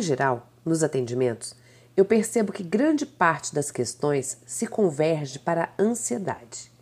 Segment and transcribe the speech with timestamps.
[0.00, 1.54] Em geral, nos atendimentos,
[1.94, 6.72] eu percebo que grande parte das questões se converge para a ansiedade.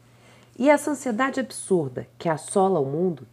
[0.57, 3.27] E essa ansiedade absurda que assola o mundo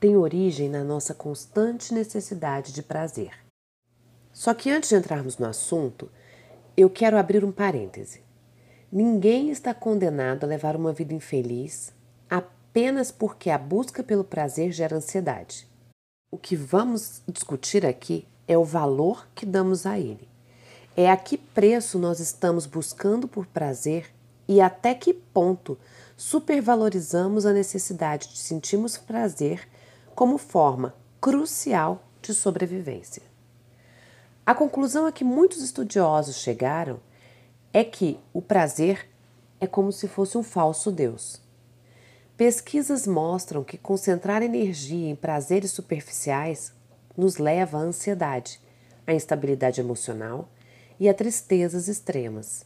[0.00, 3.30] tem origem na nossa constante necessidade de prazer.
[4.32, 6.10] Só que antes de entrarmos no assunto,
[6.76, 8.24] eu quero abrir um parêntese.
[8.90, 11.92] Ninguém está condenado a levar uma vida infeliz
[12.28, 15.68] apenas porque a busca pelo prazer gera ansiedade.
[16.28, 20.26] O que vamos discutir aqui é o valor que damos a ele.
[20.96, 24.12] É a que preço nós estamos buscando por prazer
[24.48, 25.78] e até que ponto
[26.16, 29.68] supervalorizamos a necessidade de sentirmos prazer
[30.14, 33.22] como forma crucial de sobrevivência.
[34.44, 36.98] A conclusão a que muitos estudiosos chegaram
[37.72, 39.08] é que o prazer
[39.60, 41.40] é como se fosse um falso Deus.
[42.36, 46.72] Pesquisas mostram que concentrar energia em prazeres superficiais
[47.18, 48.60] nos leva à ansiedade,
[49.04, 50.48] à instabilidade emocional
[51.00, 52.64] e a tristezas extremas.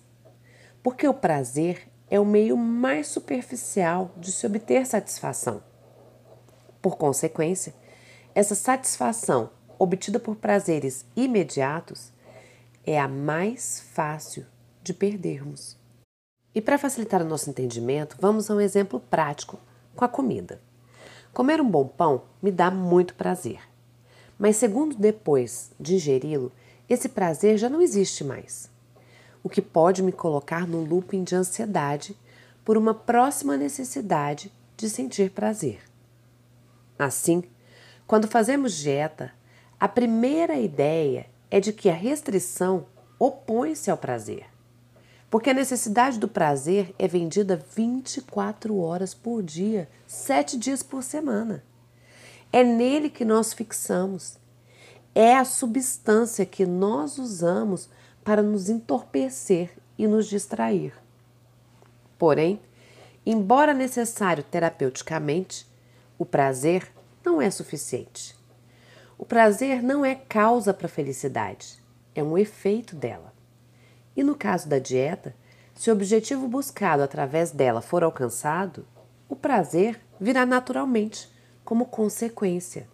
[0.82, 5.62] Porque o prazer é o meio mais superficial de se obter satisfação.
[6.82, 7.72] Por consequência,
[8.34, 12.12] essa satisfação obtida por prazeres imediatos
[12.84, 14.44] é a mais fácil
[14.82, 15.78] de perdermos.
[16.54, 19.58] E para facilitar o nosso entendimento, vamos a um exemplo prático
[19.96, 20.60] com a comida.
[21.32, 23.60] Comer um bom pão me dá muito prazer,
[24.38, 26.52] mas segundo depois de ingeri-lo,
[26.88, 28.70] esse prazer já não existe mais,
[29.42, 32.16] o que pode me colocar no looping de ansiedade
[32.64, 35.80] por uma próxima necessidade de sentir prazer.
[36.98, 37.42] Assim,
[38.06, 39.32] quando fazemos dieta,
[39.78, 42.86] a primeira ideia é de que a restrição
[43.18, 44.52] opõe-se ao prazer
[45.32, 51.64] porque a necessidade do prazer é vendida 24 horas por dia, 7 dias por semana.
[52.52, 54.36] É nele que nós fixamos.
[55.14, 57.88] É a substância que nós usamos
[58.22, 60.92] para nos entorpecer e nos distrair.
[62.18, 62.60] Porém,
[63.24, 65.66] embora necessário terapeuticamente,
[66.18, 66.92] o prazer
[67.24, 68.36] não é suficiente.
[69.16, 71.82] O prazer não é causa para a felicidade,
[72.14, 73.32] é um efeito dela.
[74.14, 75.34] E no caso da dieta,
[75.74, 78.86] se o objetivo buscado através dela for alcançado,
[79.28, 81.31] o prazer virá naturalmente
[81.64, 82.88] como consequência.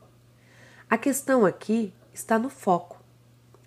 [0.89, 3.03] A questão aqui está no foco.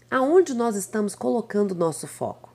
[0.09, 2.53] Aonde nós estamos colocando nosso foco?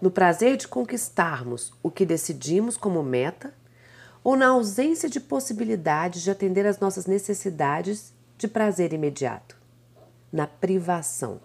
[0.00, 3.54] No prazer de conquistarmos o que decidimos como meta
[4.22, 9.56] ou na ausência de possibilidades de atender às nossas necessidades de prazer imediato?
[10.32, 11.40] Na privação.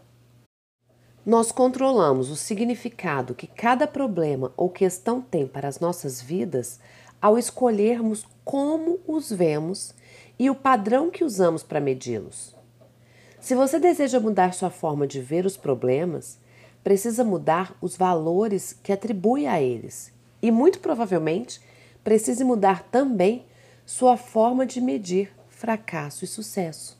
[1.24, 6.80] Nós controlamos o significado que cada problema ou questão tem para as nossas vidas
[7.22, 9.94] ao escolhermos como os vemos
[10.40, 12.56] e o padrão que usamos para medi-los.
[13.40, 16.40] Se você deseja mudar sua forma de ver os problemas,
[16.84, 20.12] precisa mudar os valores que atribui a eles
[20.42, 21.62] e, muito provavelmente,
[22.04, 23.46] precise mudar também
[23.86, 27.00] sua forma de medir fracasso e sucesso.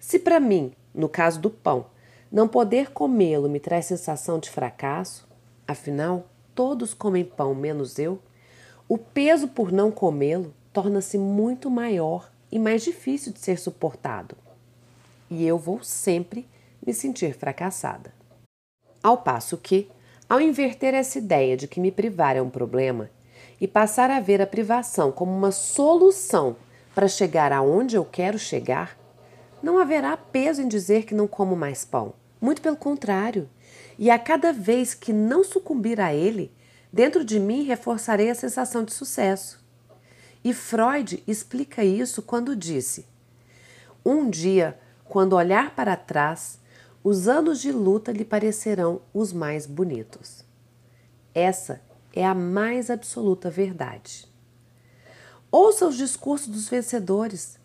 [0.00, 1.86] Se para mim, no caso do pão,
[2.34, 5.24] não poder comê-lo me traz sensação de fracasso,
[5.68, 8.18] afinal, todos comem pão menos eu.
[8.88, 14.36] O peso por não comê-lo torna-se muito maior e mais difícil de ser suportado.
[15.30, 16.44] E eu vou sempre
[16.84, 18.12] me sentir fracassada.
[19.00, 19.88] Ao passo que,
[20.28, 23.10] ao inverter essa ideia de que me privar é um problema
[23.60, 26.56] e passar a ver a privação como uma solução
[26.96, 28.98] para chegar aonde eu quero chegar,
[29.62, 32.12] não haverá peso em dizer que não como mais pão
[32.44, 33.48] muito pelo contrário.
[33.98, 36.52] E a cada vez que não sucumbir a ele,
[36.92, 39.64] dentro de mim reforçarei a sensação de sucesso.
[40.44, 43.06] E Freud explica isso quando disse:
[44.04, 46.58] Um dia, quando olhar para trás,
[47.02, 50.44] os anos de luta lhe parecerão os mais bonitos.
[51.34, 51.80] Essa
[52.12, 54.28] é a mais absoluta verdade.
[55.50, 57.58] Ouça os discursos dos vencedores.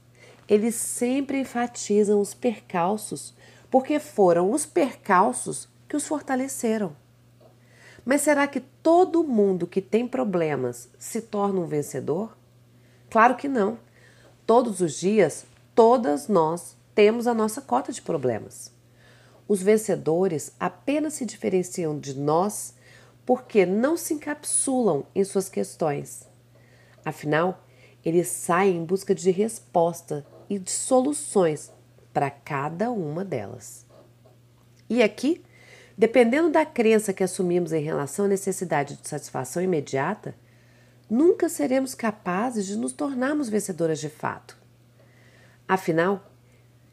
[0.48, 3.34] Eles sempre enfatizam os percalços
[3.70, 6.96] porque foram os percalços que os fortaleceram.
[8.06, 12.36] Mas será que todo mundo que tem problemas se torna um vencedor?
[13.10, 13.78] Claro que não.
[14.46, 15.46] Todos os dias,
[15.76, 18.72] todas nós temos a nossa cota de problemas.
[19.48, 22.74] Os vencedores apenas se diferenciam de nós
[23.26, 26.28] porque não se encapsulam em suas questões.
[27.06, 27.64] Afinal,
[28.04, 31.72] eles saem em busca de resposta e de soluções
[32.20, 33.86] para cada uma delas.
[34.90, 35.42] E aqui,
[35.98, 40.36] dependendo da crença que assumimos em relação à necessidade de satisfação imediata,
[41.10, 44.58] nunca seremos capazes de nos tornarmos vencedoras de fato.
[45.66, 46.30] Afinal,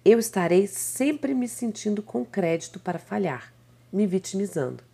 [0.05, 3.53] eu estarei sempre me sentindo com crédito para falhar,
[3.93, 4.85] me vitimizando.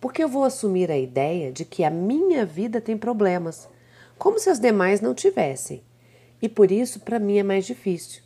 [0.00, 3.68] Porque eu vou assumir a ideia de que a minha vida tem problemas,
[4.16, 5.82] como se as demais não tivessem,
[6.40, 8.23] e por isso para mim é mais difícil.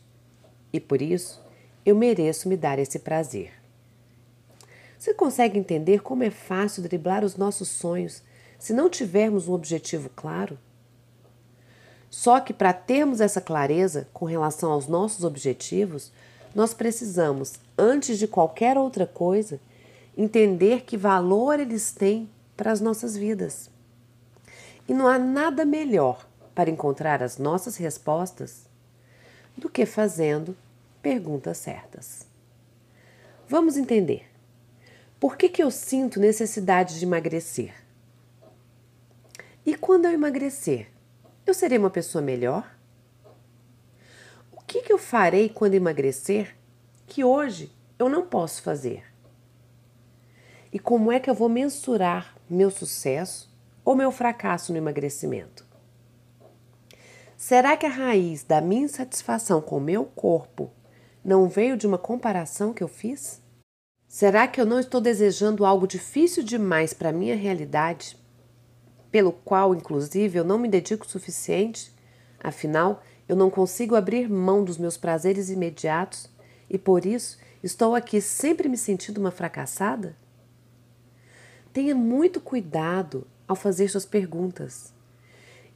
[0.71, 1.41] E por isso
[1.85, 3.53] eu mereço me dar esse prazer.
[4.97, 8.21] Você consegue entender como é fácil driblar os nossos sonhos
[8.57, 10.59] se não tivermos um objetivo claro?
[12.09, 16.11] Só que para termos essa clareza com relação aos nossos objetivos,
[16.53, 19.59] nós precisamos, antes de qualquer outra coisa,
[20.17, 23.69] entender que valor eles têm para as nossas vidas.
[24.87, 28.68] E não há nada melhor para encontrar as nossas respostas
[29.59, 30.57] do que fazendo
[31.01, 32.25] perguntas certas.
[33.47, 34.25] Vamos entender.
[35.19, 37.73] Por que, que eu sinto necessidade de emagrecer?
[39.65, 40.87] E quando eu emagrecer,
[41.45, 42.75] eu serei uma pessoa melhor?
[44.51, 46.55] O que, que eu farei quando emagrecer
[47.05, 49.03] que hoje eu não posso fazer?
[50.71, 53.51] E como é que eu vou mensurar meu sucesso
[53.83, 55.68] ou meu fracasso no emagrecimento?
[57.41, 60.69] Será que a raiz da minha insatisfação com o meu corpo
[61.23, 63.41] não veio de uma comparação que eu fiz?
[64.05, 68.17] Será que eu não estou desejando algo difícil demais para a minha realidade,
[69.09, 71.93] pelo qual, inclusive, eu não me dedico o suficiente?
[72.43, 76.29] Afinal, eu não consigo abrir mão dos meus prazeres imediatos
[76.69, 80.13] e por isso estou aqui sempre me sentindo uma fracassada?
[81.71, 84.98] Tenha muito cuidado ao fazer suas perguntas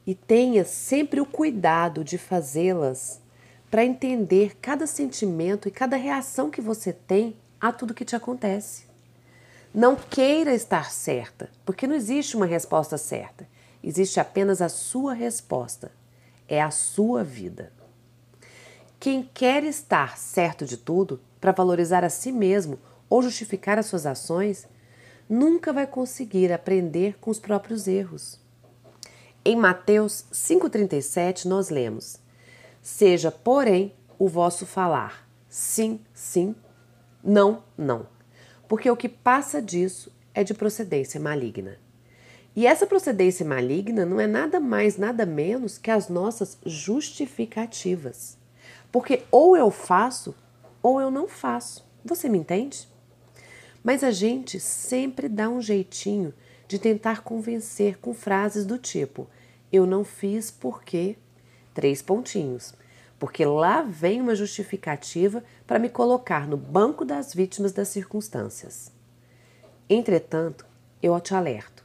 [0.06, 3.20] e tenha sempre o cuidado de fazê-las
[3.70, 8.84] para entender cada sentimento e cada reação que você tem a tudo que te acontece.
[9.74, 13.48] Não queira estar certa, porque não existe uma resposta certa.
[13.82, 15.90] Existe apenas a sua resposta.
[16.46, 17.72] É a sua vida.
[19.00, 22.78] Quem quer estar certo de tudo para valorizar a si mesmo
[23.10, 24.66] ou justificar as suas ações,
[25.28, 28.43] nunca vai conseguir aprender com os próprios erros.
[29.46, 32.18] Em Mateus 5,37 nós lemos:
[32.80, 36.54] Seja, porém, o vosso falar sim, sim
[37.22, 38.06] não, não.
[38.66, 41.78] Porque o que passa disso é de procedência maligna.
[42.56, 48.38] E essa procedência maligna não é nada mais, nada menos que as nossas justificativas.
[48.90, 50.34] Porque ou eu faço
[50.82, 51.84] ou eu não faço.
[52.04, 52.88] Você me entende?
[53.82, 56.32] Mas a gente sempre dá um jeitinho
[56.66, 59.28] de tentar convencer com frases do tipo:
[59.72, 61.16] eu não fiz porque.
[61.74, 62.72] Três pontinhos
[63.24, 68.92] porque lá vem uma justificativa para me colocar no banco das vítimas das circunstâncias.
[69.88, 70.66] Entretanto,
[71.02, 71.82] eu te alerto: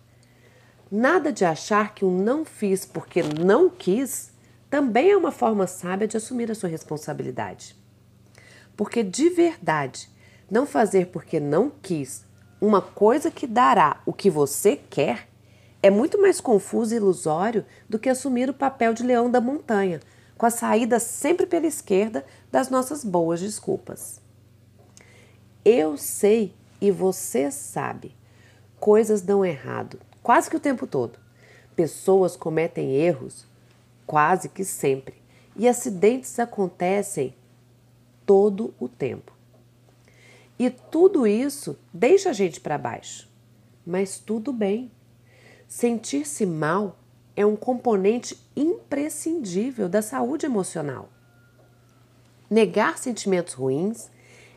[0.92, 4.32] nada de achar que o não fiz porque não quis
[4.70, 7.74] também é uma forma sábia de assumir a sua responsabilidade.
[8.76, 10.10] Porque de verdade,
[10.52, 12.26] não fazer porque não quis
[12.62, 15.28] uma coisa que dará o que você quer
[15.82, 20.02] é muito mais confuso e ilusório do que assumir o papel de leão da montanha,
[20.38, 24.22] com a saída sempre pela esquerda das nossas boas desculpas.
[25.64, 28.16] Eu sei e você sabe.
[28.80, 31.20] Coisas dão errado, quase que o tempo todo.
[31.76, 33.46] Pessoas cometem erros,
[34.06, 35.16] quase que sempre.
[35.56, 37.34] E acidentes acontecem
[38.26, 39.39] todo o tempo.
[40.60, 43.30] E tudo isso deixa a gente para baixo.
[43.86, 44.92] Mas tudo bem.
[45.66, 47.00] Sentir-se mal
[47.34, 51.10] é um componente imprescindível da saúde emocional.
[52.50, 54.12] Negar sentimentos ruins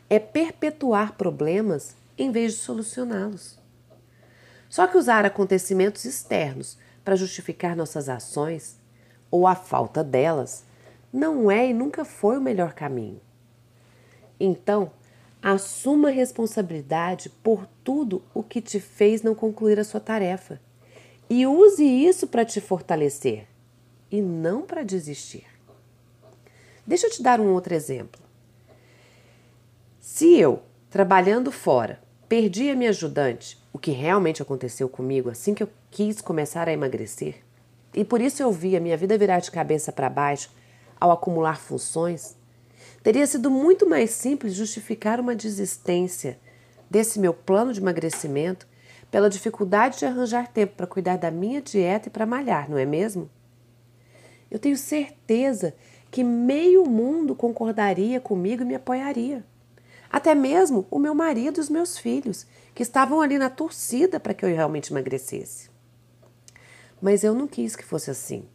[0.09, 3.57] é perpetuar problemas em vez de solucioná-los.
[4.69, 8.77] Só que usar acontecimentos externos para justificar nossas ações
[9.31, 10.65] ou a falta delas
[11.11, 13.21] não é e nunca foi o melhor caminho.
[14.39, 14.91] Então,
[15.43, 20.61] assuma responsabilidade por tudo o que te fez não concluir a sua tarefa
[21.29, 23.45] e use isso para te fortalecer
[24.09, 25.45] e não para desistir.
[26.87, 28.21] Deixa eu te dar um outro exemplo.
[29.99, 35.63] Se eu, trabalhando fora, perdi a minha ajudante, o que realmente aconteceu comigo assim que
[35.63, 37.43] eu quis começar a emagrecer,
[37.93, 40.51] e por isso eu vi a minha vida virar de cabeça para baixo
[40.99, 42.37] ao acumular funções,
[43.03, 46.39] teria sido muito mais simples justificar uma desistência
[46.89, 48.65] desse meu plano de emagrecimento
[49.11, 52.85] pela dificuldade de arranjar tempo para cuidar da minha dieta e para malhar, não é
[52.85, 53.29] mesmo?
[54.49, 55.75] Eu tenho certeza
[56.09, 59.43] que meio mundo concordaria comigo e me apoiaria.
[60.09, 62.45] Até mesmo o meu marido e os meus filhos,
[62.75, 65.69] que estavam ali na torcida para que eu realmente emagrecesse.
[67.01, 68.45] Mas eu não quis que fosse assim.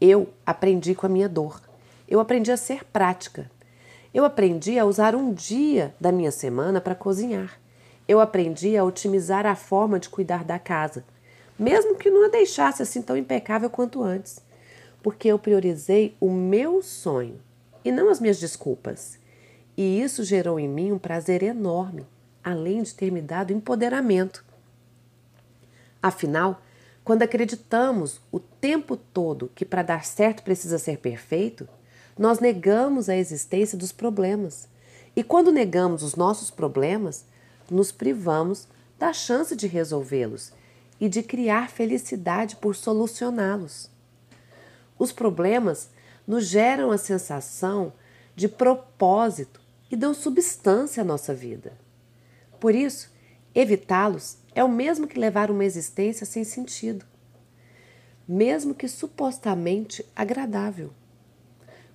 [0.00, 1.71] Eu aprendi com a minha dor.
[2.12, 3.50] Eu aprendi a ser prática.
[4.12, 7.58] Eu aprendi a usar um dia da minha semana para cozinhar.
[8.06, 11.06] Eu aprendi a otimizar a forma de cuidar da casa,
[11.58, 14.42] mesmo que não a deixasse assim tão impecável quanto antes,
[15.02, 17.40] porque eu priorizei o meu sonho
[17.82, 19.18] e não as minhas desculpas.
[19.74, 22.06] E isso gerou em mim um prazer enorme,
[22.44, 24.44] além de ter me dado empoderamento.
[26.02, 26.60] Afinal,
[27.02, 31.66] quando acreditamos o tempo todo que para dar certo precisa ser perfeito,
[32.18, 34.68] nós negamos a existência dos problemas.
[35.14, 37.24] E quando negamos os nossos problemas,
[37.70, 40.52] nos privamos da chance de resolvê-los
[41.00, 43.90] e de criar felicidade por solucioná-los.
[44.98, 45.90] Os problemas
[46.26, 47.92] nos geram a sensação
[48.36, 51.72] de propósito e dão substância à nossa vida.
[52.60, 53.10] Por isso,
[53.54, 57.04] evitá-los é o mesmo que levar uma existência sem sentido,
[58.26, 60.92] mesmo que supostamente agradável.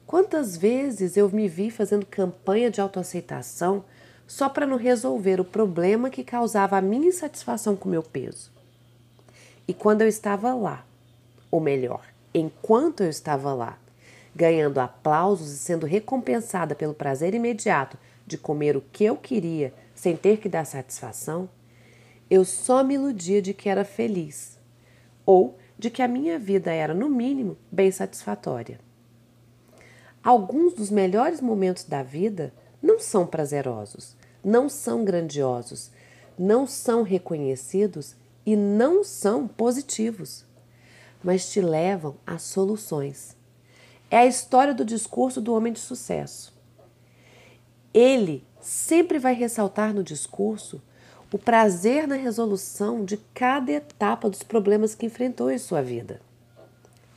[0.08, 3.84] Quantas vezes eu me vi fazendo campanha de autoaceitação
[4.26, 8.50] só para não resolver o problema que causava a minha insatisfação com meu peso?
[9.68, 10.86] E quando eu estava lá,
[11.52, 13.78] ou melhor, enquanto eu estava lá,
[14.34, 20.16] ganhando aplausos e sendo recompensada pelo prazer imediato de comer o que eu queria sem
[20.16, 21.50] ter que dar satisfação,
[22.30, 24.58] eu só me iludia de que era feliz
[25.26, 28.87] ou de que a minha vida era, no mínimo, bem satisfatória.
[30.28, 32.54] Alguns dos melhores momentos da vida
[32.84, 35.90] não são prazerosos, não são grandiosos,
[36.38, 38.14] não são reconhecidos
[38.46, 40.44] e não são positivos,
[41.24, 43.38] mas te levam a soluções.
[44.12, 46.54] É a história do discurso do homem de sucesso.
[47.94, 50.82] Ele sempre vai ressaltar no discurso
[51.32, 56.20] o prazer na resolução de cada etapa dos problemas que enfrentou em sua vida.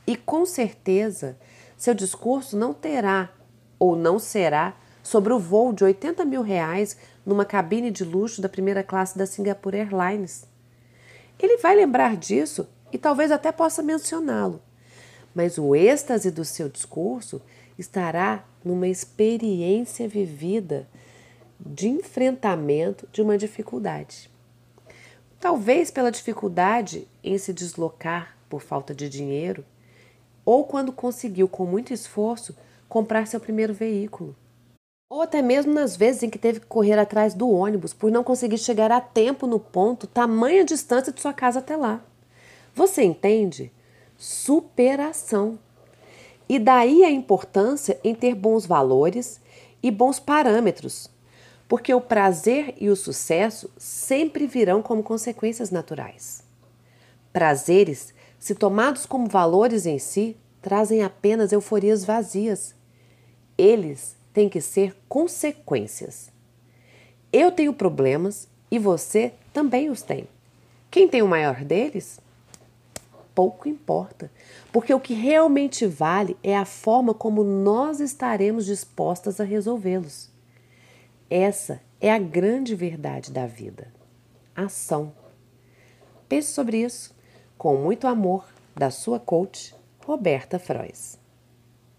[0.07, 1.37] E com certeza,
[1.81, 3.31] seu discurso não terá
[3.79, 6.95] ou não será sobre o voo de 80 mil reais
[7.25, 10.45] numa cabine de luxo da primeira classe da Singapore Airlines.
[11.39, 14.61] Ele vai lembrar disso e talvez até possa mencioná-lo,
[15.33, 17.41] mas o êxtase do seu discurso
[17.79, 20.87] estará numa experiência vivida
[21.59, 24.29] de enfrentamento de uma dificuldade.
[25.39, 29.65] Talvez pela dificuldade em se deslocar por falta de dinheiro,
[30.45, 32.55] ou quando conseguiu com muito esforço
[32.87, 34.35] comprar seu primeiro veículo.
[35.09, 38.23] Ou até mesmo nas vezes em que teve que correr atrás do ônibus por não
[38.23, 42.01] conseguir chegar a tempo no ponto, tamanha distância de sua casa até lá.
[42.73, 43.71] Você entende?
[44.17, 45.59] Superação.
[46.47, 49.41] E daí a importância em ter bons valores
[49.83, 51.09] e bons parâmetros,
[51.67, 56.43] porque o prazer e o sucesso sempre virão como consequências naturais.
[57.33, 62.73] Prazeres, se tomados como valores em si, trazem apenas euforias vazias.
[63.55, 66.31] Eles têm que ser consequências.
[67.31, 70.27] Eu tenho problemas e você também os tem.
[70.89, 72.19] Quem tem o maior deles?
[73.35, 74.29] pouco importa,
[74.71, 80.29] porque o que realmente vale é a forma como nós estaremos dispostas a resolvê-los.
[81.29, 83.87] Essa é a grande verdade da vida.
[84.55, 85.13] Ação.
[86.27, 87.15] Pense sobre isso.
[87.61, 88.43] Com muito amor,
[88.75, 91.20] da sua coach, Roberta Frois.